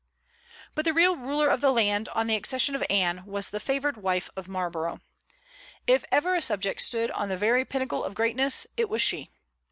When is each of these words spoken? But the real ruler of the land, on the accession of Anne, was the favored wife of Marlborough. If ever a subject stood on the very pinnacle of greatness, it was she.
But 0.73 0.83
the 0.85 0.95
real 0.95 1.15
ruler 1.15 1.47
of 1.47 1.61
the 1.61 1.69
land, 1.71 2.09
on 2.09 2.25
the 2.25 2.35
accession 2.35 2.73
of 2.75 2.83
Anne, 2.89 3.23
was 3.23 3.51
the 3.51 3.59
favored 3.59 3.97
wife 3.97 4.31
of 4.35 4.47
Marlborough. 4.47 4.99
If 5.85 6.05
ever 6.11 6.33
a 6.33 6.41
subject 6.41 6.81
stood 6.81 7.11
on 7.11 7.29
the 7.29 7.37
very 7.37 7.63
pinnacle 7.65 8.03
of 8.03 8.15
greatness, 8.15 8.65
it 8.77 8.89
was 8.89 9.03
she. 9.03 9.29